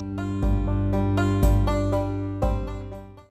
[0.00, 0.33] Deus.